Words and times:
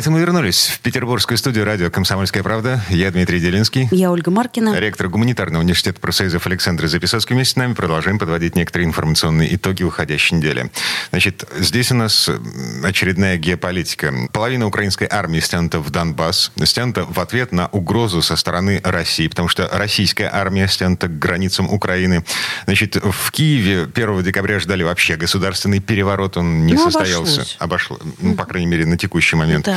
Это 0.00 0.10
мы 0.10 0.20
вернулись 0.20 0.68
в 0.68 0.80
петербургскую 0.80 1.36
студию 1.36 1.66
радио 1.66 1.90
«Комсомольская 1.90 2.42
правда». 2.42 2.82
Я 2.88 3.10
Дмитрий 3.10 3.38
Делинский. 3.38 3.86
Я 3.90 4.10
Ольга 4.10 4.30
Маркина. 4.30 4.74
Ректор 4.78 5.10
гуманитарного 5.10 5.60
университета 5.60 6.00
профсоюзов 6.00 6.46
Александр 6.46 6.86
Записовский. 6.86 7.34
Вместе 7.34 7.52
с 7.52 7.56
нами 7.56 7.74
продолжаем 7.74 8.18
подводить 8.18 8.56
некоторые 8.56 8.88
информационные 8.88 9.54
итоги 9.54 9.82
уходящей 9.82 10.38
недели. 10.38 10.70
Значит, 11.10 11.46
здесь 11.58 11.92
у 11.92 11.96
нас 11.96 12.30
очередная 12.82 13.36
геополитика. 13.36 14.10
Половина 14.32 14.66
украинской 14.66 15.06
армии 15.06 15.38
стянута 15.40 15.80
в 15.80 15.90
Донбасс, 15.90 16.50
стянута 16.64 17.04
в 17.04 17.20
ответ 17.20 17.52
на 17.52 17.66
угрозу 17.66 18.22
со 18.22 18.36
стороны 18.36 18.80
России, 18.82 19.28
потому 19.28 19.48
что 19.48 19.68
российская 19.70 20.30
армия 20.32 20.66
стянута 20.66 21.08
к 21.08 21.18
границам 21.18 21.68
Украины. 21.70 22.24
Значит, 22.64 22.96
в 22.96 23.30
Киеве 23.32 23.82
1 23.82 24.22
декабря 24.22 24.60
ждали 24.60 24.82
вообще 24.82 25.16
государственный 25.16 25.80
переворот, 25.80 26.38
он 26.38 26.64
не 26.64 26.72
ну, 26.72 26.90
состоялся. 26.90 27.44
Обошлось. 27.58 28.00
Ну, 28.22 28.34
по 28.34 28.46
крайней 28.46 28.68
мере, 28.68 28.86
на 28.86 28.96
текущий 28.96 29.36
момент. 29.36 29.66
Да. 29.66 29.76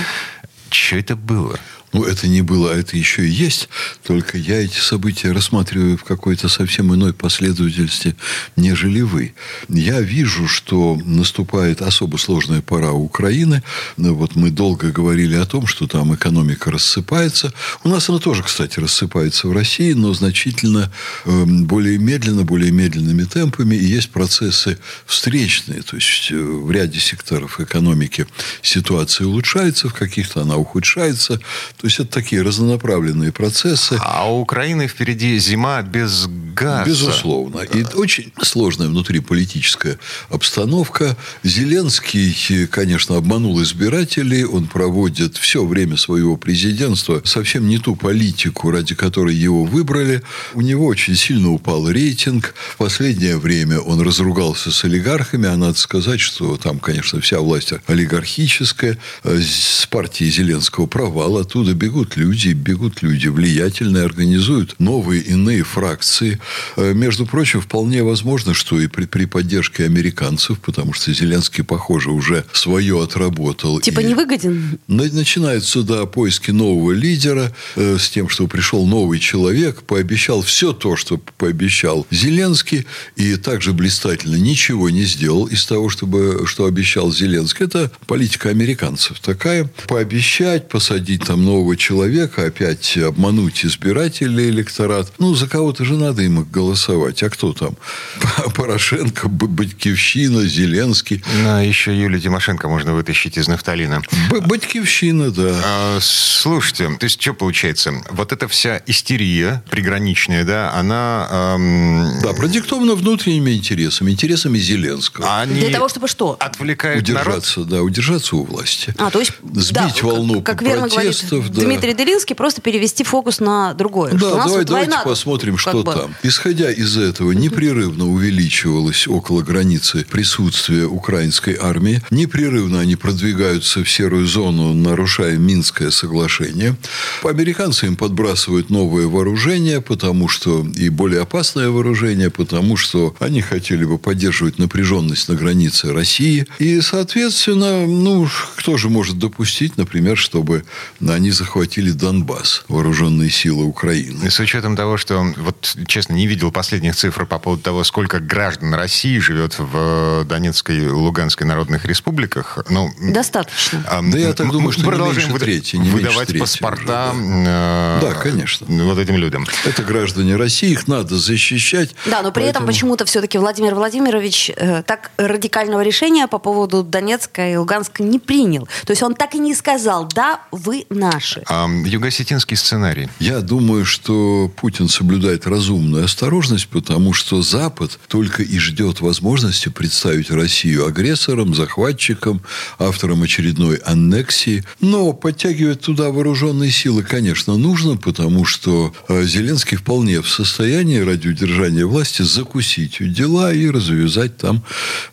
Что 0.69 0.97
это 0.97 1.15
было? 1.15 1.59
Ну, 1.93 2.03
это 2.03 2.27
не 2.27 2.41
было, 2.41 2.71
а 2.71 2.75
это 2.75 2.97
еще 2.97 3.25
и 3.25 3.29
есть. 3.29 3.69
Только 4.03 4.37
я 4.37 4.63
эти 4.63 4.79
события 4.79 5.31
рассматриваю 5.31 5.95
в 5.95 6.03
какой-то 6.03 6.49
совсем 6.49 6.93
иной 6.93 7.13
последовательности, 7.13 8.15
нежели 8.55 9.01
вы. 9.01 9.35
Я 9.69 10.01
вижу, 10.01 10.47
что 10.47 10.99
наступает 11.05 11.83
особо 11.83 12.17
сложная 12.17 12.61
пора 12.61 12.91
Украины. 12.91 13.61
Вот 13.97 14.35
мы 14.35 14.49
долго 14.49 14.91
говорили 14.91 15.35
о 15.35 15.45
том, 15.45 15.67
что 15.67 15.85
там 15.85 16.15
экономика 16.15 16.71
рассыпается. 16.71 17.53
У 17.83 17.89
нас 17.89 18.09
она 18.09 18.17
тоже, 18.17 18.41
кстати, 18.41 18.79
рассыпается 18.79 19.47
в 19.47 19.53
России, 19.53 19.93
но 19.93 20.13
значительно 20.13 20.91
э, 21.25 21.43
более 21.45 21.99
медленно, 21.99 22.43
более 22.43 22.71
медленными 22.71 23.23
темпами. 23.23 23.75
И 23.75 23.85
есть 23.85 24.09
процессы 24.09 24.79
встречные. 25.05 25.83
То 25.83 25.97
есть, 25.97 26.31
э, 26.31 26.35
в 26.35 26.71
ряде 26.71 26.99
секторов 26.99 27.59
экономики 27.59 28.25
ситуация 28.63 29.27
улучшается, 29.27 29.89
в 29.89 29.93
каких-то 29.93 30.41
она 30.41 30.57
ухудшается. 30.57 31.39
То 31.83 31.87
есть, 31.87 31.99
это 31.99 32.11
такие 32.11 32.41
разнонаправленные 32.43 33.33
процессы. 33.33 33.99
А 33.99 34.31
у 34.31 34.39
Украины 34.39 34.87
впереди 34.87 35.37
зима 35.37 35.81
без 35.81 36.27
газа. 36.55 36.85
Безусловно. 36.85 37.59
И 37.59 37.83
очень 37.95 38.31
сложная 38.41 38.87
внутриполитическая 38.87 39.99
обстановка. 40.29 41.17
Зеленский, 41.43 42.67
конечно, 42.67 43.17
обманул 43.17 43.61
избирателей. 43.61 44.45
Он 44.45 44.67
проводит 44.67 45.35
все 45.35 45.65
время 45.65 45.97
своего 45.97 46.37
президентства 46.37 47.21
совсем 47.25 47.67
не 47.67 47.79
ту 47.79 47.97
политику, 47.97 48.71
ради 48.71 48.95
которой 48.95 49.35
его 49.35 49.65
выбрали. 49.65 50.23
У 50.53 50.61
него 50.61 50.85
очень 50.85 51.17
сильно 51.17 51.51
упал 51.51 51.89
рейтинг. 51.89 52.53
В 52.75 52.77
последнее 52.77 53.37
время 53.37 53.81
он 53.81 53.99
разругался 53.99 54.71
с 54.71 54.85
олигархами. 54.85 55.49
А 55.49 55.57
надо 55.57 55.77
сказать, 55.77 56.21
что 56.21 56.55
там, 56.55 56.79
конечно, 56.79 57.19
вся 57.19 57.41
власть 57.41 57.73
олигархическая. 57.87 58.97
С 59.25 59.85
партии 59.87 60.29
Зеленского 60.29 60.85
провал. 60.85 61.39
Оттуда 61.39 61.72
бегут 61.73 62.17
люди, 62.17 62.49
бегут 62.49 63.01
люди 63.01 63.27
влиятельные, 63.27 64.03
организуют 64.03 64.79
новые 64.79 65.21
иные 65.21 65.63
фракции. 65.63 66.39
Между 66.77 67.25
прочим, 67.25 67.61
вполне 67.61 68.03
возможно, 68.03 68.53
что 68.53 68.79
и 68.79 68.87
при, 68.87 69.05
при 69.05 69.25
поддержке 69.25 69.85
американцев, 69.85 70.59
потому 70.59 70.93
что 70.93 71.13
Зеленский, 71.13 71.63
похоже, 71.63 72.11
уже 72.11 72.45
свое 72.53 73.01
отработал. 73.01 73.79
Типа 73.79 74.01
и 74.01 74.05
не 74.05 74.13
выгоден? 74.13 74.79
Начинаются, 74.87 75.83
да, 75.83 76.05
поиски 76.05 76.51
нового 76.51 76.91
лидера 76.91 77.53
э, 77.75 77.97
с 77.99 78.09
тем, 78.09 78.29
что 78.29 78.47
пришел 78.47 78.85
новый 78.85 79.19
человек, 79.19 79.83
пообещал 79.83 80.41
все 80.41 80.73
то, 80.73 80.95
что 80.95 81.17
пообещал 81.37 82.05
Зеленский, 82.11 82.85
и 83.15 83.35
также 83.35 83.73
блистательно 83.73 84.35
ничего 84.35 84.89
не 84.89 85.03
сделал 85.03 85.45
из 85.45 85.65
того, 85.65 85.89
чтобы, 85.89 86.43
что 86.45 86.65
обещал 86.65 87.11
Зеленский. 87.11 87.65
Это 87.65 87.91
политика 88.07 88.49
американцев 88.49 89.19
такая. 89.19 89.69
Пообещать, 89.87 90.69
посадить 90.69 91.25
там 91.25 91.43
нового 91.43 91.62
человека, 91.77 92.45
опять 92.47 92.97
обмануть 92.97 93.65
избирателей, 93.65 94.49
электорат. 94.49 95.11
Ну, 95.19 95.33
за 95.35 95.47
кого-то 95.47 95.85
же 95.85 95.95
надо 95.95 96.21
им 96.23 96.43
голосовать. 96.43 97.23
А 97.23 97.29
кто 97.29 97.53
там? 97.53 97.75
Порошенко, 98.55 99.27
Батькивщина, 99.29 100.45
Зеленский. 100.45 101.23
Ну, 101.43 101.61
еще 101.63 101.97
Юлию 101.97 102.19
Тимошенко 102.21 102.67
можно 102.67 102.93
вытащить 102.93 103.37
из 103.37 103.47
нафталина. 103.47 104.01
Б- 104.29 104.41
Батькивщина, 104.41 105.31
да. 105.31 105.51
А, 105.63 105.99
слушайте, 106.01 106.89
то 106.99 107.03
есть 107.05 107.21
что 107.21 107.33
получается? 107.33 107.93
Вот 108.11 108.31
эта 108.31 108.47
вся 108.47 108.81
истерия 108.85 109.63
приграничная, 109.69 110.43
да, 110.43 110.73
она... 110.73 111.27
эм, 111.55 112.19
Да, 112.21 112.33
продиктовано 112.33 112.95
внутренними 112.95 113.51
интересами, 113.51 114.11
интересами 114.11 114.57
Зеленского. 114.57 115.39
они 115.41 115.59
Для 115.61 115.69
того, 115.69 115.89
чтобы 115.89 116.07
что? 116.07 116.35
отвлекают 116.39 117.07
народ. 117.07 117.23
удержаться, 117.27 117.63
да, 117.65 117.81
удержаться 117.81 118.35
у 118.35 118.43
власти. 118.43 118.93
А, 118.97 119.09
то 119.09 119.19
есть, 119.19 119.31
Сбить 119.53 119.73
да, 119.73 119.89
как- 119.89 120.03
волну 120.03 120.41
как, 120.41 120.59
говорит 120.61 120.93
протестов, 120.93 121.49
да. 121.53 121.65
Дмитрий 121.65 121.93
Делинский, 121.93 122.35
просто 122.35 122.61
перевести 122.61 123.03
фокус 123.03 123.39
на 123.39 123.73
другое. 123.73 124.17
что 124.17 124.27
у 124.27 124.31
Да, 124.31 124.35
нас 124.37 124.45
давай, 124.45 124.59
вот 124.59 124.67
давайте 124.67 124.89
война, 124.91 125.03
посмотрим, 125.03 125.57
что 125.57 125.83
бы, 125.83 125.93
там. 125.93 126.15
Исходя 126.23 126.71
из 126.71 126.97
этого, 126.97 127.31
непрерывно 127.31 128.09
увеличивалось 128.09 129.07
около 129.07 129.41
границы 129.41 130.05
присутствие 130.09 130.87
украинской 130.87 131.57
армии. 131.59 132.01
Непрерывно 132.09 132.79
они 132.79 132.95
продвигаются 132.95 133.83
в 133.83 133.89
серую 133.89 134.25
зону, 134.27 134.73
нарушая 134.73 135.37
Минское 135.37 135.91
соглашение. 135.91 136.75
Американцы 137.23 137.87
им 137.87 137.95
подбрасывают 137.95 138.69
новое 138.69 139.07
вооружение, 139.07 139.81
потому 139.81 140.27
что 140.27 140.65
и 140.75 140.89
более 140.89 141.21
опасное 141.21 141.69
вооружение, 141.69 142.29
потому 142.29 142.77
что 142.77 143.15
они 143.19 143.41
хотели 143.41 143.85
бы 143.85 143.97
поддерживать 143.97 144.59
напряженность 144.59 145.29
на 145.29 145.35
границе 145.35 145.93
России. 145.93 146.45
И, 146.59 146.81
соответственно, 146.81 147.85
ну, 147.85 148.27
кто 148.57 148.77
же 148.77 148.89
может 148.89 149.19
допустить, 149.19 149.77
например, 149.77 150.17
чтобы 150.17 150.63
они 151.05 151.31
захватили 151.33 151.91
Донбасс, 151.91 152.63
вооруженные 152.67 153.29
силы 153.29 153.65
Украины. 153.65 154.25
И 154.25 154.29
С 154.29 154.39
учетом 154.39 154.75
того, 154.75 154.97
что, 154.97 155.25
вот, 155.37 155.75
честно, 155.87 156.13
не 156.13 156.27
видел 156.27 156.51
последних 156.51 156.95
цифр 156.95 157.25
по 157.25 157.39
поводу 157.39 157.61
того, 157.63 157.83
сколько 157.83 158.19
граждан 158.19 158.73
России 158.73 159.17
живет 159.19 159.55
в 159.59 160.23
Донецкой 160.25 160.77
и 160.79 160.87
Луганской 160.87 161.45
народных 161.47 161.85
республиках, 161.85 162.59
ну... 162.69 162.89
Достаточно. 163.01 163.83
а, 163.89 164.01
Да 164.01 164.17
я 164.17 164.33
так 164.33 164.49
думаю, 164.51 164.71
что 164.71 164.81
не 164.81 164.87
продолжаем 164.87 165.17
меньше 165.29 165.33
выда- 165.33 165.45
трети, 165.45 165.75
не 165.75 165.81
меньше 165.83 165.97
выдавать 165.97 166.27
трети 166.29 166.39
паспорта 166.41 167.11
уже, 167.11 167.23
э, 167.47 167.99
Да, 168.01 168.13
конечно. 168.21 168.65
вот 168.85 168.97
этим 168.97 169.17
людям. 169.17 169.45
Это 169.65 169.83
граждане 169.83 170.35
России, 170.35 170.71
их 170.71 170.87
надо 170.87 171.17
защищать. 171.17 171.95
Да, 172.05 172.21
но 172.21 172.31
при 172.31 172.43
этом 172.43 172.63
Поэтому- 172.63 172.67
почему-то 172.67 173.05
все-таки 173.05 173.37
Владимир 173.37 173.75
Владимирович 173.75 174.51
э, 174.55 174.83
так 174.85 175.11
радикального 175.17 175.81
решения 175.81 176.27
по 176.27 176.37
поводу 176.37 176.83
Донецка 176.83 177.49
и 177.51 177.55
Луганска 177.55 178.03
не 178.03 178.19
принял. 178.19 178.67
То 178.85 178.91
есть 178.91 179.01
он 179.03 179.15
так 179.15 179.35
и 179.35 179.39
не 179.39 179.55
сказал, 179.55 180.05
да, 180.13 180.39
вы 180.51 180.85
наши. 180.89 181.22
А, 181.47 181.67
Юго-осетинский 181.67 182.57
сценарий. 182.57 183.09
Я 183.19 183.41
думаю, 183.41 183.85
что 183.85 184.51
Путин 184.55 184.89
соблюдает 184.89 185.47
разумную 185.47 186.05
осторожность, 186.05 186.67
потому 186.67 187.13
что 187.13 187.41
Запад 187.41 187.99
только 188.07 188.43
и 188.43 188.57
ждет 188.59 189.01
возможности 189.01 189.69
представить 189.69 190.31
Россию 190.31 190.85
агрессором, 190.85 191.53
захватчиком, 191.53 192.41
автором 192.79 193.23
очередной 193.23 193.77
аннексии. 193.77 194.63
Но 194.81 195.13
подтягивать 195.13 195.81
туда 195.81 196.09
вооруженные 196.09 196.71
силы, 196.71 197.03
конечно, 197.03 197.57
нужно, 197.57 197.97
потому 197.97 198.45
что 198.45 198.93
э, 199.07 199.23
Зеленский 199.23 199.77
вполне 199.77 200.21
в 200.21 200.29
состоянии 200.29 200.99
ради 200.99 201.29
удержания 201.29 201.85
власти 201.85 202.21
закусить 202.21 202.97
дела 202.99 203.53
и 203.53 203.69
развязать 203.69 204.37
там 204.37 204.63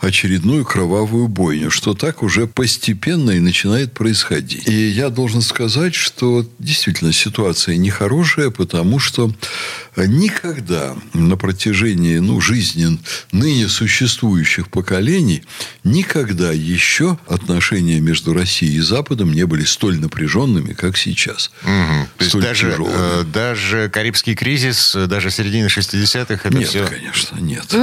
очередную 0.00 0.64
кровавую 0.64 1.28
бойню, 1.28 1.70
что 1.70 1.94
так 1.94 2.22
уже 2.22 2.46
постепенно 2.46 3.30
и 3.30 3.40
начинает 3.40 3.92
происходить. 3.92 4.68
И 4.68 4.88
я 4.88 5.10
должен 5.10 5.42
сказать, 5.42 5.94
что 6.00 6.44
действительно 6.58 7.12
ситуация 7.12 7.76
нехорошая, 7.76 8.50
потому 8.50 8.98
что 8.98 9.30
никогда 9.96 10.96
на 11.14 11.36
протяжении 11.36 12.18
ну, 12.18 12.40
жизни 12.40 12.98
ныне 13.32 13.68
существующих 13.68 14.68
поколений 14.68 15.42
никогда 15.84 16.52
еще 16.52 17.18
отношения 17.26 18.00
между 18.00 18.32
Россией 18.32 18.76
и 18.76 18.80
Западом 18.80 19.32
не 19.32 19.44
были 19.44 19.64
столь 19.64 19.98
напряженными, 19.98 20.72
как 20.72 20.96
сейчас. 20.96 21.50
Мгм. 21.62 22.06
То 22.16 22.24
есть 22.24 22.30
Столь 22.30 22.42
даже, 22.42 22.76
э, 22.78 23.24
даже 23.32 23.90
Карибский 23.90 24.34
кризис, 24.34 24.94
э, 24.94 25.06
даже 25.06 25.30
середины 25.30 25.68
60-х, 25.68 26.48
это 26.48 26.56
Нет, 26.56 26.68
все... 26.68 26.86
конечно, 26.86 27.38
нет. 27.38 27.74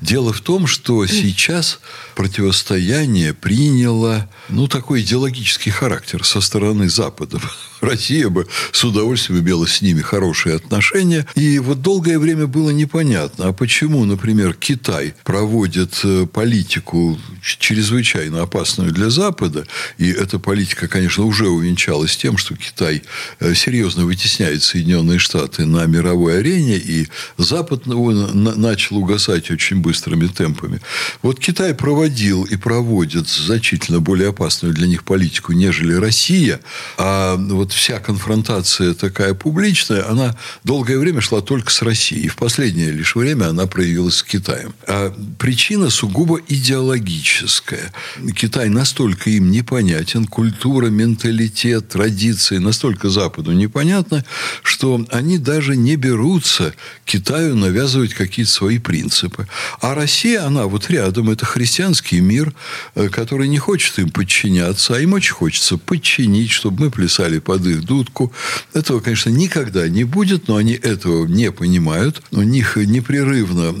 Дело 0.00 0.32
в 0.32 0.40
том, 0.40 0.66
что 0.66 1.06
сейчас 1.06 1.80
противостояние 2.14 3.34
приняло 3.34 4.28
ну, 4.48 4.68
такой 4.68 5.02
идеологический 5.02 5.70
характер 5.70 6.24
со 6.24 6.40
стороны 6.40 6.88
Запада. 6.88 7.40
Россия 7.82 8.28
бы 8.28 8.46
с 8.70 8.84
удовольствием 8.84 9.40
имела 9.40 9.66
с 9.66 9.82
ними 9.82 10.00
хорошие 10.00 10.54
отношения. 10.56 11.26
И 11.34 11.58
вот 11.58 11.82
долгое 11.82 12.18
время 12.18 12.46
было 12.46 12.70
непонятно, 12.70 13.48
а 13.48 13.52
почему, 13.52 14.04
например, 14.04 14.54
Китай 14.54 15.14
проводит 15.24 16.00
э, 16.04 16.26
политику 16.32 17.18
чрезвычайно 17.42 18.42
опасную 18.42 18.92
для 18.92 19.10
Запада, 19.10 19.66
и 19.98 20.08
эта 20.10 20.38
политика, 20.38 20.86
конечно, 20.86 21.24
уже 21.24 21.48
увенчалась 21.48 22.16
тем, 22.16 22.36
что 22.36 22.54
Китай 22.54 23.02
э, 23.40 23.54
серьезно 23.54 24.04
вытесняет 24.04 24.62
Соединенные 24.62 25.18
Штаты 25.18 25.66
на 25.66 25.84
мировой 25.86 26.38
арене, 26.38 26.76
и 26.76 27.08
Запад 27.36 27.86
ну, 27.86 28.10
начал 28.32 28.98
угасать 28.98 29.50
очень 29.50 29.78
быстрыми 29.78 30.28
темпами. 30.28 30.80
Вот 31.22 31.40
Китай 31.40 31.74
проводил 31.74 32.44
и 32.44 32.56
проводит 32.56 33.28
значительно 33.28 34.00
более 34.00 34.28
опасную 34.28 34.72
для 34.72 34.86
них 34.86 35.02
политику, 35.02 35.52
нежели 35.52 35.94
Россия, 35.94 36.60
а 36.96 37.36
вот 37.36 37.71
вся 37.72 37.98
конфронтация 37.98 38.94
такая 38.94 39.34
публичная, 39.34 40.08
она 40.08 40.36
долгое 40.64 40.98
время 40.98 41.20
шла 41.20 41.40
только 41.40 41.70
с 41.70 41.82
Россией. 41.82 42.26
И 42.26 42.28
в 42.28 42.36
последнее 42.36 42.90
лишь 42.90 43.16
время 43.16 43.46
она 43.48 43.66
проявилась 43.66 44.16
с 44.16 44.22
Китаем. 44.22 44.74
А 44.86 45.14
причина 45.38 45.90
сугубо 45.90 46.40
идеологическая. 46.48 47.92
Китай 48.36 48.68
настолько 48.68 49.30
им 49.30 49.50
непонятен, 49.50 50.26
культура, 50.26 50.86
менталитет, 50.86 51.88
традиции 51.88 52.58
настолько 52.58 53.08
Западу 53.08 53.52
непонятны, 53.52 54.24
что 54.62 55.04
они 55.10 55.38
даже 55.38 55.76
не 55.76 55.96
берутся 55.96 56.74
Китаю 57.04 57.56
навязывать 57.56 58.14
какие-то 58.14 58.50
свои 58.50 58.78
принципы. 58.78 59.46
А 59.80 59.94
Россия, 59.94 60.46
она 60.46 60.66
вот 60.66 60.90
рядом, 60.90 61.30
это 61.30 61.46
христианский 61.46 62.20
мир, 62.20 62.54
э, 62.94 63.08
который 63.08 63.48
не 63.48 63.58
хочет 63.58 63.98
им 63.98 64.10
подчиняться, 64.10 64.96
а 64.96 65.00
им 65.00 65.12
очень 65.12 65.34
хочется 65.34 65.78
подчинить, 65.78 66.50
чтобы 66.50 66.84
мы 66.84 66.90
плясали 66.90 67.38
под 67.38 67.61
под 67.62 67.70
их 67.70 67.84
дудку. 67.84 68.32
Этого, 68.74 69.00
конечно, 69.00 69.30
никогда 69.30 69.88
не 69.88 70.04
будет, 70.04 70.48
но 70.48 70.56
они 70.56 70.72
этого 70.72 71.26
не 71.26 71.52
понимают. 71.52 72.22
У 72.32 72.42
них 72.42 72.76
непрерывно 72.76 73.72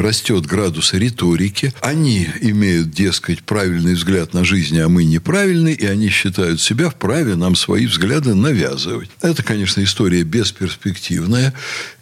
растет 0.00 0.46
градус 0.46 0.92
риторики. 0.92 1.72
Они 1.80 2.28
имеют, 2.40 2.90
дескать, 2.90 3.42
правильный 3.42 3.94
взгляд 3.94 4.34
на 4.34 4.44
жизнь, 4.44 4.78
а 4.78 4.88
мы 4.88 5.04
неправильный, 5.04 5.72
и 5.72 5.86
они 5.86 6.08
считают 6.08 6.60
себя 6.60 6.90
вправе 6.90 7.34
нам 7.34 7.56
свои 7.56 7.86
взгляды 7.86 8.34
навязывать. 8.34 9.10
Это, 9.20 9.42
конечно, 9.42 9.82
история 9.82 10.22
бесперспективная. 10.22 11.54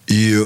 И 0.09 0.37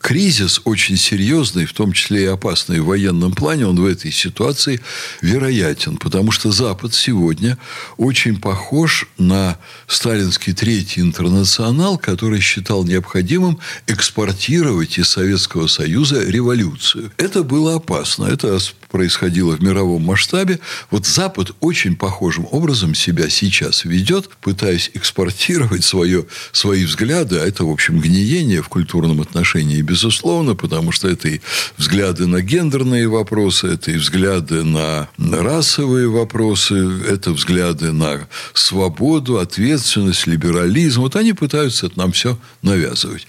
кризис 0.00 0.60
очень 0.64 0.96
серьезный, 0.96 1.66
в 1.66 1.72
том 1.72 1.92
числе 1.92 2.24
и 2.24 2.26
опасный 2.26 2.80
в 2.80 2.86
военном 2.86 3.32
плане, 3.32 3.66
он 3.66 3.76
в 3.76 3.84
этой 3.84 4.10
ситуации 4.10 4.80
вероятен, 5.20 5.96
потому 5.96 6.32
что 6.32 6.50
Запад 6.50 6.94
сегодня 6.94 7.58
очень 7.98 8.40
похож 8.40 9.06
на 9.18 9.58
сталинский 9.86 10.54
третий 10.54 11.02
интернационал, 11.02 11.98
который 11.98 12.40
считал 12.40 12.84
необходимым 12.84 13.58
экспортировать 13.86 14.98
из 14.98 15.08
Советского 15.08 15.66
Союза 15.66 16.24
революцию. 16.24 17.12
Это 17.18 17.42
было 17.42 17.76
опасно. 17.76 18.24
Это 18.24 18.58
происходило 18.90 19.56
в 19.56 19.62
мировом 19.62 20.02
масштабе. 20.02 20.60
Вот 20.90 21.06
Запад 21.06 21.52
очень 21.60 21.96
похожим 21.96 22.46
образом 22.50 22.94
себя 22.94 23.28
сейчас 23.28 23.84
ведет, 23.84 24.30
пытаясь 24.40 24.90
экспортировать 24.94 25.84
свое, 25.84 26.26
свои 26.52 26.84
взгляды, 26.84 27.36
а 27.36 27.46
это, 27.46 27.64
в 27.64 27.70
общем, 27.70 28.00
гниение 28.00 28.62
в 28.62 28.68
культурном 28.68 29.20
отношении, 29.20 29.80
безусловно, 29.82 30.54
потому 30.54 30.92
что 30.92 31.08
это 31.08 31.28
и 31.28 31.40
взгляды 31.76 32.26
на 32.26 32.40
гендерные 32.40 33.08
вопросы, 33.08 33.68
это 33.68 33.90
и 33.90 33.96
взгляды 33.96 34.64
на 34.64 35.08
расовые 35.18 36.08
вопросы, 36.08 36.74
это 37.08 37.32
взгляды 37.32 37.92
на 37.92 38.28
свободу, 38.54 39.38
ответственность, 39.38 40.26
либерализм. 40.26 41.00
Вот 41.00 41.16
они 41.16 41.32
пытаются 41.32 41.86
это 41.86 41.98
нам 41.98 42.12
все 42.12 42.38
навязывать. 42.62 43.26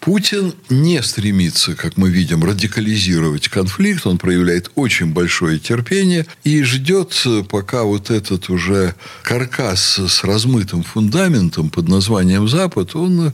Путин 0.00 0.54
не 0.68 1.02
стремится, 1.02 1.74
как 1.74 1.96
мы 1.96 2.10
видим, 2.10 2.44
радикализировать 2.44 3.48
конфликт. 3.48 4.06
Он 4.06 4.18
проявляет 4.18 4.70
очень 4.74 4.99
очень 5.00 5.12
большое 5.12 5.58
терпение 5.58 6.26
и 6.44 6.62
ждет, 6.62 7.26
пока 7.48 7.84
вот 7.84 8.10
этот 8.10 8.50
уже 8.50 8.94
каркас 9.22 9.98
с 9.98 10.24
размытым 10.24 10.82
фундаментом 10.82 11.70
под 11.70 11.88
названием 11.88 12.48
Запад, 12.48 12.94
он 12.94 13.32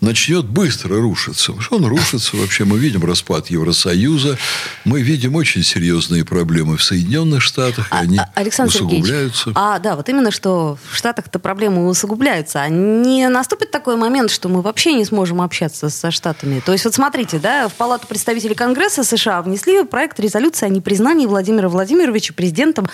начнет 0.00 0.44
быстро 0.44 0.96
рушиться. 1.00 1.52
Он 1.70 1.84
рушится. 1.84 2.36
Вообще 2.36 2.64
мы 2.64 2.78
видим 2.78 3.04
распад 3.04 3.50
Евросоюза, 3.50 4.38
мы 4.84 5.02
видим 5.02 5.36
очень 5.36 5.62
серьезные 5.62 6.24
проблемы 6.24 6.76
в 6.76 6.82
Соединенных 6.82 7.42
Штатах, 7.42 7.86
и 7.92 7.94
а, 7.94 7.98
они 7.98 8.20
Александр 8.34 8.74
усугубляются. 8.74 9.52
А, 9.54 9.78
да, 9.78 9.96
вот 9.96 10.08
именно, 10.08 10.30
что 10.30 10.78
в 10.90 10.96
Штатах-то 10.96 11.38
проблемы 11.38 11.86
усугубляются. 11.88 12.60
А 12.60 12.68
не 12.68 13.28
наступит 13.28 13.70
такой 13.70 13.96
момент, 13.96 14.30
что 14.30 14.48
мы 14.48 14.62
вообще 14.62 14.94
не 14.94 15.04
сможем 15.04 15.40
общаться 15.40 15.90
со 15.90 16.10
Штатами? 16.10 16.60
То 16.64 16.72
есть, 16.72 16.84
вот 16.84 16.94
смотрите, 16.94 17.38
да, 17.38 17.68
в 17.68 17.74
Палату 17.74 18.06
представителей 18.06 18.54
Конгресса 18.54 19.04
США 19.04 19.42
внесли 19.42 19.84
проект 19.84 20.18
резолюции 20.18 20.66
о 20.66 20.68
непризнании 20.68 21.03
признании 21.04 21.26
Владимира 21.26 21.68
Владимировича 21.68 22.32
президентом 22.32 22.88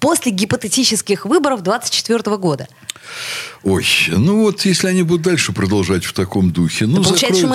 после 0.00 0.32
гипотетических 0.32 1.26
выборов 1.26 1.62
2024 1.62 2.36
года. 2.38 2.66
Ой, 3.62 3.84
ну 4.08 4.42
вот 4.42 4.64
если 4.64 4.86
они 4.86 5.02
будут 5.02 5.22
дальше 5.22 5.52
продолжать 5.52 6.04
в 6.04 6.12
таком 6.12 6.52
духе, 6.52 6.86
ну, 6.86 7.02
да, 7.02 7.10
закроется, 7.10 7.46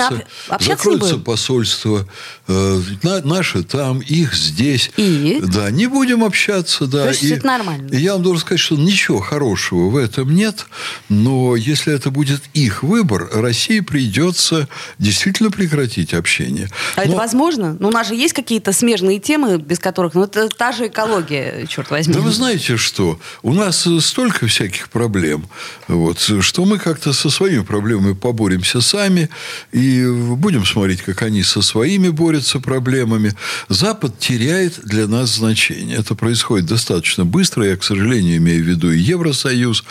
мы 0.50 0.60
закроется 0.60 1.18
посольство, 1.18 2.06
э, 2.48 2.82
на, 3.04 3.22
наше 3.22 3.64
там, 3.64 4.00
их 4.00 4.34
здесь. 4.34 4.92
И? 4.98 5.40
Да, 5.42 5.72
не 5.72 5.88
будем 5.88 6.24
общаться, 6.24 6.86
да. 6.86 7.04
То 7.04 7.10
есть 7.10 7.24
и, 7.24 7.30
это 7.30 7.46
нормально. 7.46 7.88
И 7.94 7.98
я 7.98 8.14
вам 8.14 8.24
должен 8.24 8.42
сказать, 8.42 8.60
что 8.60 8.76
ничего 8.76 9.20
хорошего 9.20 9.90
в 9.90 9.96
этом 9.96 10.36
нет, 10.36 10.66
но 11.08 11.56
если 11.56 11.94
это 11.94 12.12
будет 12.12 12.42
их 12.54 12.84
выбор, 12.84 13.30
России 13.32 13.80
придется 13.80 14.68
действительно 15.00 15.50
прекратить 15.50 16.14
общение. 16.14 16.70
А 16.96 17.02
но... 17.02 17.04
это 17.06 17.16
возможно? 17.16 17.78
Ну, 17.80 17.88
у 17.88 17.92
нас 17.92 18.10
же 18.10 18.16
есть 18.16 18.34
какие-то 18.34 18.74
смежные 18.74 19.20
темы, 19.20 19.58
без 19.58 19.80
которых... 19.82 20.14
Ну, 20.14 20.24
это 20.24 20.48
та 20.50 20.72
же 20.72 20.88
экология, 20.88 21.66
черт 21.68 21.90
возьми. 21.90 22.14
Да 22.14 22.22
вы 22.22 22.32
знаете 22.32 22.78
что? 22.78 23.20
У 23.42 23.54
нас 23.54 23.88
столько 24.00 24.48
всяких 24.48 24.90
проблем. 24.90 25.48
Вот, 25.88 26.20
что 26.20 26.66
мы 26.66 26.80
как-то 26.80 27.14
со 27.14 27.30
своими 27.30 27.64
проблемами 27.64 28.14
поборемся 28.14 28.82
сами 28.82 29.30
и 29.72 30.06
будем 30.06 30.66
смотреть, 30.66 31.02
как 31.02 31.22
они 31.24 31.44
со 31.44 31.62
своими 31.62 32.10
борются 32.10 32.60
проблемами. 32.60 33.36
Запад 33.70 34.18
теряет 34.20 34.80
для 34.84 35.08
нас 35.08 35.36
значение. 35.36 35.98
Это 35.98 36.16
происходит 36.16 36.68
достаточно 36.68 37.26
быстро. 37.26 37.66
Я, 37.66 37.78
к 37.78 37.84
сожалению, 37.84 38.38
имею 38.38 38.64
в 38.64 38.68
виду 38.68 38.92
и 38.92 39.00
Евросоюз. 39.00 39.84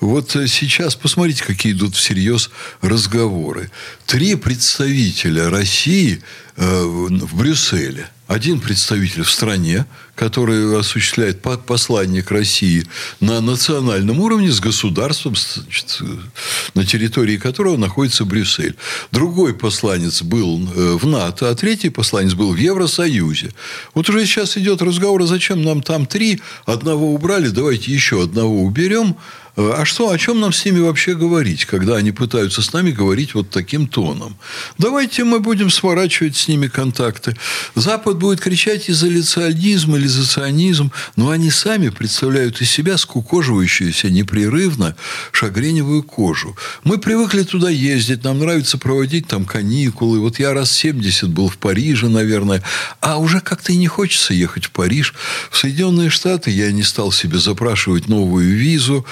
Вот 0.00 0.30
сейчас 0.30 0.94
посмотрите, 0.94 1.44
какие 1.44 1.72
идут 1.72 1.94
всерьез 1.96 2.50
разговоры. 2.82 3.70
Три 4.06 4.34
представителя 4.36 5.50
России 5.50 6.22
э, 6.56 6.82
в 6.82 7.36
Брюсселе– 7.36 8.10
один 8.28 8.60
представитель 8.60 9.22
в 9.22 9.30
стране, 9.30 9.86
который 10.14 10.78
осуществляет 10.78 11.40
посланник 11.40 12.30
России 12.30 12.84
на 13.20 13.40
национальном 13.40 14.20
уровне 14.20 14.52
с 14.52 14.60
государством, 14.60 15.34
значит, 15.34 16.02
на 16.74 16.84
территории 16.84 17.38
которого 17.38 17.78
находится 17.78 18.26
Брюссель. 18.26 18.76
Другой 19.12 19.54
посланец 19.54 20.22
был 20.22 20.60
э, 20.60 20.98
в 21.00 21.06
НАТО, 21.06 21.48
а 21.48 21.54
третий 21.54 21.88
посланец 21.88 22.34
был 22.34 22.52
в 22.52 22.56
Евросоюзе. 22.56 23.50
Вот 23.94 24.10
уже 24.10 24.26
сейчас 24.26 24.58
идет 24.58 24.82
разговор, 24.82 25.22
а 25.22 25.26
зачем 25.26 25.62
нам 25.62 25.80
там 25.82 26.04
три, 26.04 26.42
одного 26.66 27.14
убрали, 27.14 27.48
давайте 27.48 27.92
еще 27.92 28.22
одного 28.22 28.62
уберем, 28.62 29.16
а 29.58 29.84
что, 29.84 30.10
о 30.10 30.18
чем 30.18 30.38
нам 30.38 30.52
с 30.52 30.64
ними 30.64 30.78
вообще 30.78 31.16
говорить, 31.16 31.64
когда 31.64 31.96
они 31.96 32.12
пытаются 32.12 32.62
с 32.62 32.72
нами 32.72 32.92
говорить 32.92 33.34
вот 33.34 33.50
таким 33.50 33.88
тоном? 33.88 34.36
Давайте 34.78 35.24
мы 35.24 35.40
будем 35.40 35.68
сворачивать 35.68 36.36
с 36.36 36.46
ними 36.46 36.68
контакты. 36.68 37.36
Запад 37.74 38.18
будет 38.18 38.40
кричать 38.40 38.88
изоляционизм, 38.88 39.96
изоляционизм, 39.96 40.92
но 41.16 41.30
они 41.30 41.50
сами 41.50 41.88
представляют 41.88 42.60
из 42.60 42.70
себя 42.70 42.96
скукоживающуюся 42.96 44.10
непрерывно 44.10 44.94
шагреневую 45.32 46.04
кожу. 46.04 46.56
Мы 46.84 46.98
привыкли 46.98 47.42
туда 47.42 47.68
ездить, 47.68 48.22
нам 48.22 48.38
нравится 48.38 48.78
проводить 48.78 49.26
там 49.26 49.44
каникулы. 49.44 50.20
Вот 50.20 50.38
я 50.38 50.54
раз 50.54 50.70
70 50.70 51.30
был 51.30 51.48
в 51.48 51.58
Париже, 51.58 52.08
наверное, 52.08 52.62
а 53.00 53.18
уже 53.18 53.40
как-то 53.40 53.72
и 53.72 53.76
не 53.76 53.88
хочется 53.88 54.34
ехать 54.34 54.66
в 54.66 54.70
Париж. 54.70 55.14
В 55.50 55.58
Соединенные 55.58 56.10
Штаты 56.10 56.52
я 56.52 56.70
не 56.70 56.84
стал 56.84 57.10
себе 57.10 57.38
запрашивать 57.38 58.06
новую 58.06 58.56
визу. 58.56 59.04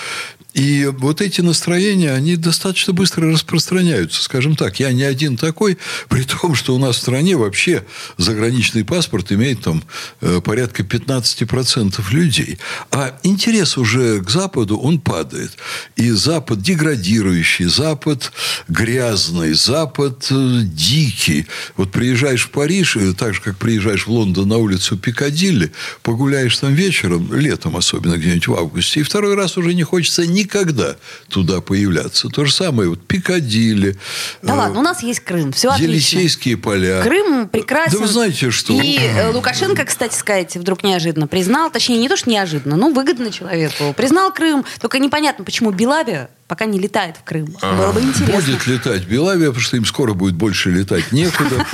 И 0.56 0.86
вот 0.86 1.20
эти 1.20 1.42
настроения, 1.42 2.12
они 2.12 2.36
достаточно 2.36 2.94
быстро 2.94 3.30
распространяются. 3.30 4.22
Скажем 4.22 4.56
так, 4.56 4.80
я 4.80 4.90
не 4.90 5.02
один 5.02 5.36
такой, 5.36 5.76
при 6.08 6.22
том, 6.22 6.54
что 6.54 6.74
у 6.74 6.78
нас 6.78 6.96
в 6.96 7.00
стране 7.00 7.36
вообще 7.36 7.84
заграничный 8.16 8.82
паспорт 8.82 9.30
имеет 9.32 9.60
там 9.60 9.84
э, 10.22 10.40
порядка 10.42 10.82
15% 10.82 12.02
людей. 12.10 12.58
А 12.90 13.18
интерес 13.22 13.76
уже 13.76 14.22
к 14.22 14.30
Западу, 14.30 14.78
он 14.78 14.98
падает. 14.98 15.52
И 15.94 16.10
Запад 16.10 16.62
деградирующий, 16.62 17.66
Запад 17.66 18.32
грязный, 18.66 19.52
Запад 19.52 20.26
э, 20.30 20.60
дикий. 20.62 21.46
Вот 21.76 21.92
приезжаешь 21.92 22.46
в 22.46 22.50
Париж, 22.50 22.96
э, 22.96 23.12
так 23.12 23.34
же, 23.34 23.42
как 23.42 23.58
приезжаешь 23.58 24.06
в 24.06 24.10
Лондон 24.10 24.48
на 24.48 24.56
улицу 24.56 24.96
Пикадилли, 24.96 25.72
погуляешь 26.02 26.56
там 26.56 26.72
вечером, 26.72 27.30
летом 27.34 27.76
особенно 27.76 28.16
где-нибудь 28.16 28.48
в 28.48 28.54
августе, 28.54 29.00
и 29.00 29.02
второй 29.02 29.34
раз 29.34 29.58
уже 29.58 29.74
не 29.74 29.82
хочется 29.82 30.26
ни 30.26 30.45
никогда 30.46 30.96
туда 31.28 31.60
появляться. 31.60 32.28
То 32.28 32.44
же 32.44 32.52
самое 32.52 32.88
вот 32.88 33.04
Пикадилли. 33.06 33.96
Да 34.42 34.54
э, 34.54 34.56
ладно, 34.56 34.78
у 34.78 34.82
нас 34.82 35.02
есть 35.02 35.20
Крым, 35.20 35.52
все 35.52 35.70
отлично. 35.70 35.90
Елисейские 35.90 36.56
поля. 36.56 37.02
Крым 37.02 37.48
прекрасен. 37.48 37.92
Да 37.92 37.98
вы 37.98 38.06
знаете, 38.06 38.50
что... 38.50 38.80
И 38.80 38.98
э, 38.98 39.30
Лукашенко, 39.30 39.84
кстати 39.84 40.14
сказать, 40.14 40.56
вдруг 40.56 40.84
неожиданно 40.84 41.26
признал, 41.26 41.70
точнее, 41.70 41.98
не 41.98 42.08
то, 42.08 42.16
что 42.16 42.30
неожиданно, 42.30 42.76
но 42.76 42.90
выгодно 42.90 43.32
человеку. 43.32 43.92
Признал 43.96 44.32
Крым, 44.32 44.64
только 44.80 44.98
непонятно, 45.00 45.44
почему 45.44 45.72
Белавия 45.72 46.30
пока 46.48 46.64
не 46.66 46.78
летает 46.78 47.16
в 47.16 47.24
Крым. 47.24 47.56
Было 47.60 47.92
бы 47.92 48.00
интересно. 48.00 48.34
Будет 48.34 48.66
летать 48.66 49.04
Белавия, 49.04 49.48
потому 49.48 49.62
что 49.62 49.76
им 49.76 49.84
скоро 49.84 50.14
будет 50.14 50.34
больше 50.34 50.70
летать 50.70 51.12
некуда. 51.12 51.66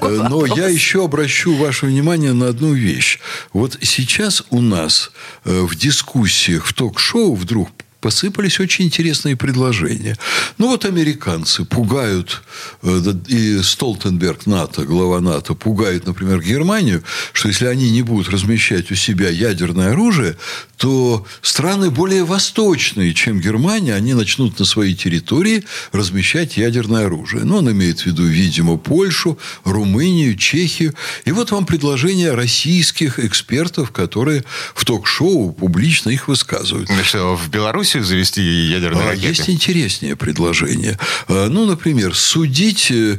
Но 0.00 0.46
я 0.46 0.68
еще 0.68 1.04
обращу 1.04 1.54
ваше 1.54 1.86
внимание 1.86 2.32
на 2.32 2.48
одну 2.48 2.72
вещь. 2.72 3.18
Вот 3.52 3.78
сейчас 3.82 4.42
у 4.50 4.60
нас 4.60 5.10
э, 5.44 5.60
в 5.60 5.74
дискуссиях, 5.74 6.64
в 6.64 6.72
ток-шоу 6.72 7.34
вдруг 7.34 7.70
посыпались 8.04 8.60
очень 8.60 8.84
интересные 8.84 9.34
предложения. 9.34 10.18
Ну, 10.58 10.68
вот 10.68 10.84
американцы 10.84 11.64
пугают, 11.64 12.42
э, 12.82 13.00
и 13.28 13.62
Столтенберг, 13.62 14.44
НАТО, 14.44 14.84
глава 14.84 15.20
НАТО, 15.20 15.54
пугает, 15.54 16.06
например, 16.06 16.42
Германию, 16.42 17.02
что 17.32 17.48
если 17.48 17.64
они 17.64 17.90
не 17.90 18.02
будут 18.02 18.28
размещать 18.28 18.90
у 18.90 18.94
себя 18.94 19.30
ядерное 19.30 19.92
оружие, 19.92 20.36
то 20.76 21.24
страны 21.40 21.90
более 21.90 22.24
восточные, 22.24 23.14
чем 23.14 23.40
Германия, 23.40 23.94
они 23.94 24.12
начнут 24.12 24.58
на 24.58 24.66
своей 24.66 24.94
территории 24.94 25.64
размещать 25.92 26.58
ядерное 26.58 27.06
оружие. 27.06 27.44
Ну, 27.44 27.56
он 27.56 27.70
имеет 27.70 28.00
в 28.00 28.06
виду, 28.06 28.24
видимо, 28.24 28.76
Польшу, 28.76 29.38
Румынию, 29.64 30.36
Чехию. 30.36 30.92
И 31.24 31.32
вот 31.32 31.52
вам 31.52 31.64
предложение 31.64 32.34
российских 32.34 33.18
экспертов, 33.18 33.92
которые 33.92 34.44
в 34.74 34.84
ток-шоу 34.84 35.52
публично 35.52 36.10
их 36.10 36.28
высказывают. 36.28 36.90
Что, 37.02 37.34
в 37.34 37.48
Беларуси 37.48 37.93
завести 38.02 38.42
ядерные 38.42 39.04
а, 39.04 39.10
ракеты? 39.10 39.28
Есть 39.28 39.50
интереснее 39.50 40.16
предложение. 40.16 40.98
А, 41.28 41.48
ну, 41.48 41.66
например, 41.66 42.14
судить 42.14 42.90
э, 42.90 43.18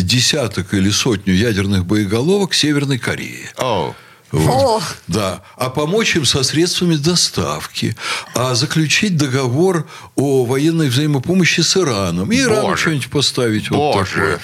десяток 0.00 0.74
или 0.74 0.90
сотню 0.90 1.34
ядерных 1.34 1.86
боеголовок 1.86 2.54
Северной 2.54 2.98
Кореи. 2.98 3.50
Oh. 3.56 3.94
Вот. 4.32 4.82
Да. 5.06 5.42
А 5.56 5.70
помочь 5.70 6.16
им 6.16 6.24
со 6.24 6.42
средствами 6.42 6.96
доставки. 6.96 7.96
А 8.34 8.54
заключить 8.54 9.16
договор 9.16 9.88
о 10.16 10.44
военной 10.44 10.88
взаимопомощи 10.88 11.60
с 11.60 11.76
Ираном. 11.76 12.30
И 12.32 12.40
Ирану 12.40 12.76
что-нибудь 12.76 13.10
поставить. 13.10 13.70
Боже. 13.70 13.98
Вот 13.98 14.08
такое. 14.08 14.40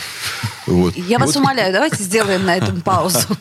Вот. 0.67 0.97
Я 0.97 1.19
вас 1.19 1.35
вот. 1.35 1.43
умоляю, 1.43 1.73
давайте 1.73 2.03
сделаем 2.03 2.45
на 2.45 2.57
этом 2.57 2.81
паузу. 2.81 3.19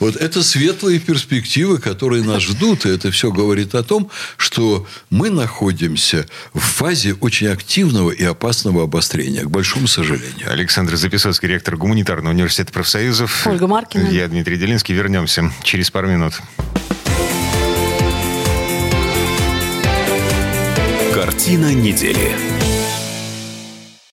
Вот 0.00 0.16
это 0.16 0.42
светлые 0.42 0.98
перспективы, 0.98 1.78
которые 1.78 2.22
нас 2.22 2.42
ждут. 2.42 2.86
И 2.86 2.88
это 2.88 3.10
все 3.10 3.30
говорит 3.30 3.74
о 3.74 3.82
том, 3.82 4.10
что 4.36 4.86
мы 5.10 5.30
находимся 5.30 6.26
в 6.52 6.60
фазе 6.60 7.14
очень 7.14 7.48
активного 7.48 8.10
и 8.10 8.24
опасного 8.24 8.84
обострения, 8.84 9.42
к 9.42 9.50
большому 9.50 9.86
сожалению. 9.86 10.50
Александр 10.50 10.96
Записоцкий, 10.96 11.48
ректор 11.48 11.76
Гуманитарного 11.76 12.32
университета 12.32 12.72
профсоюзов. 12.72 13.46
Ольга 13.46 13.66
Маркина. 13.66 14.08
Я 14.08 14.28
Дмитрий 14.28 14.56
Делинский. 14.56 14.94
Вернемся 15.22 15.52
через 15.62 15.88
пару 15.88 16.08
минут. 16.08 16.32
Картина 21.14 21.72
недели. 21.72 22.61